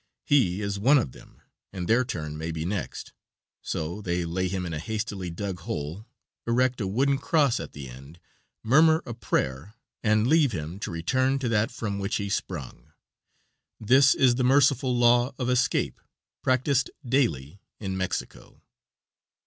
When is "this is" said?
13.79-14.33